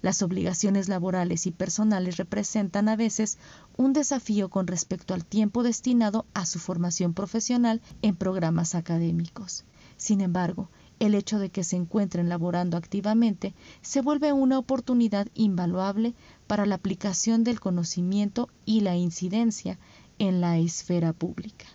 Las 0.00 0.22
obligaciones 0.22 0.88
laborales 0.88 1.46
y 1.46 1.50
personales 1.50 2.16
representan 2.16 2.88
a 2.88 2.96
veces 2.96 3.38
un 3.76 3.92
desafío 3.92 4.48
con 4.48 4.66
respecto 4.66 5.14
al 5.14 5.24
tiempo 5.24 5.62
destinado 5.62 6.24
a 6.34 6.46
su 6.46 6.58
formación 6.58 7.14
profesional 7.14 7.80
en 8.02 8.14
programas 8.14 8.74
académicos. 8.74 9.64
Sin 9.96 10.20
embargo, 10.20 10.70
el 11.00 11.14
hecho 11.14 11.38
de 11.38 11.50
que 11.50 11.64
se 11.64 11.76
encuentren 11.76 12.28
laborando 12.28 12.76
activamente 12.76 13.54
se 13.82 14.00
vuelve 14.00 14.32
una 14.32 14.58
oportunidad 14.58 15.28
invaluable 15.34 16.14
para 16.46 16.66
la 16.66 16.76
aplicación 16.76 17.42
del 17.44 17.60
conocimiento 17.60 18.48
y 18.64 18.80
la 18.80 18.96
incidencia 18.96 19.78
en 20.18 20.40
la 20.40 20.58
esfera 20.58 21.12
pública. 21.12 21.66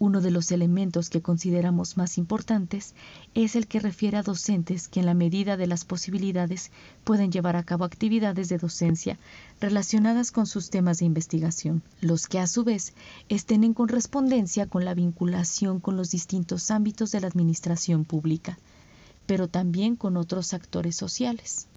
Uno 0.00 0.20
de 0.20 0.30
los 0.30 0.52
elementos 0.52 1.10
que 1.10 1.22
consideramos 1.22 1.96
más 1.96 2.18
importantes 2.18 2.94
es 3.34 3.56
el 3.56 3.66
que 3.66 3.80
refiere 3.80 4.16
a 4.16 4.22
docentes 4.22 4.86
que 4.86 5.00
en 5.00 5.06
la 5.06 5.14
medida 5.14 5.56
de 5.56 5.66
las 5.66 5.84
posibilidades 5.84 6.70
pueden 7.02 7.32
llevar 7.32 7.56
a 7.56 7.64
cabo 7.64 7.84
actividades 7.84 8.48
de 8.48 8.58
docencia 8.58 9.18
relacionadas 9.60 10.30
con 10.30 10.46
sus 10.46 10.70
temas 10.70 10.98
de 10.98 11.06
investigación, 11.06 11.82
los 12.00 12.28
que 12.28 12.38
a 12.38 12.46
su 12.46 12.64
vez 12.64 12.92
estén 13.28 13.64
en 13.64 13.74
correspondencia 13.74 14.66
con 14.66 14.84
la 14.84 14.94
vinculación 14.94 15.80
con 15.80 15.96
los 15.96 16.10
distintos 16.10 16.70
ámbitos 16.70 17.10
de 17.10 17.20
la 17.20 17.26
administración 17.26 18.04
pública, 18.04 18.58
pero 19.26 19.48
también 19.48 19.96
con 19.96 20.16
otros 20.16 20.54
actores 20.54 20.96
sociales. 20.96 21.67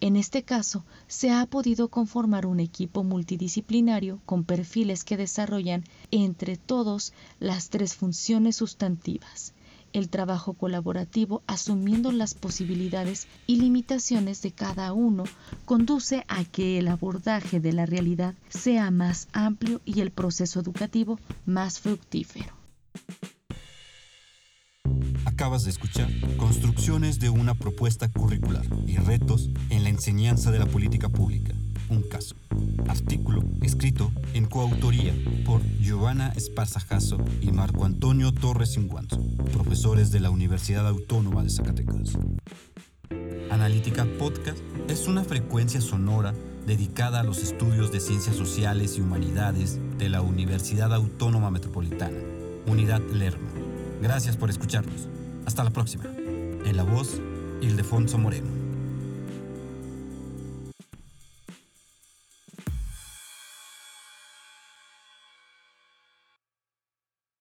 En 0.00 0.16
este 0.16 0.42
caso, 0.42 0.84
se 1.08 1.30
ha 1.30 1.44
podido 1.44 1.88
conformar 1.88 2.46
un 2.46 2.58
equipo 2.58 3.04
multidisciplinario 3.04 4.20
con 4.24 4.44
perfiles 4.44 5.04
que 5.04 5.18
desarrollan 5.18 5.84
entre 6.10 6.56
todos 6.56 7.12
las 7.38 7.68
tres 7.68 7.94
funciones 7.96 8.56
sustantivas, 8.56 9.52
el 9.92 10.08
trabajo 10.08 10.54
colaborativo, 10.54 11.42
asumiendo 11.46 12.12
las 12.12 12.34
posibilidades 12.34 13.26
y 13.46 13.56
limitaciones 13.56 14.40
de 14.40 14.52
cada 14.52 14.92
uno, 14.92 15.24
conduce 15.64 16.24
a 16.28 16.44
que 16.44 16.78
el 16.78 16.88
abordaje 16.88 17.60
de 17.60 17.72
la 17.72 17.86
realidad 17.86 18.34
sea 18.48 18.90
más 18.90 19.28
amplio 19.32 19.80
y 19.84 20.00
el 20.00 20.12
proceso 20.12 20.60
educativo 20.60 21.18
más 21.44 21.80
fructífero. 21.80 22.54
Acabas 25.40 25.64
de 25.64 25.70
escuchar 25.70 26.06
Construcciones 26.36 27.18
de 27.18 27.30
una 27.30 27.54
propuesta 27.54 28.10
curricular 28.10 28.66
y 28.86 28.98
retos 28.98 29.48
en 29.70 29.84
la 29.84 29.88
enseñanza 29.88 30.50
de 30.50 30.58
la 30.58 30.66
política 30.66 31.08
pública. 31.08 31.54
Un 31.88 32.02
caso. 32.02 32.34
Artículo 32.86 33.42
escrito 33.62 34.12
en 34.34 34.44
coautoría 34.44 35.14
por 35.46 35.62
Giovanna 35.80 36.30
Esparzajazo 36.36 37.16
y 37.40 37.52
Marco 37.52 37.86
Antonio 37.86 38.32
Torres 38.32 38.76
Inguanzo, 38.76 39.18
profesores 39.50 40.10
de 40.10 40.20
la 40.20 40.28
Universidad 40.28 40.86
Autónoma 40.86 41.42
de 41.42 41.48
Zacatecas. 41.48 42.18
Analítica 43.50 44.06
Podcast 44.18 44.58
es 44.88 45.06
una 45.06 45.24
frecuencia 45.24 45.80
sonora 45.80 46.34
dedicada 46.66 47.20
a 47.20 47.24
los 47.24 47.38
estudios 47.38 47.90
de 47.90 48.00
ciencias 48.00 48.36
sociales 48.36 48.98
y 48.98 49.00
humanidades 49.00 49.80
de 49.96 50.10
la 50.10 50.20
Universidad 50.20 50.92
Autónoma 50.92 51.50
Metropolitana, 51.50 52.18
Unidad 52.66 53.00
Lerma. 53.10 53.48
Gracias 54.02 54.36
por 54.36 54.50
escucharnos. 54.50 55.08
Hasta 55.50 55.64
la 55.64 55.70
próxima. 55.70 56.04
En 56.64 56.76
la 56.76 56.84
voz, 56.84 57.20
Ildefonso 57.60 58.18
Moreno. 58.18 58.59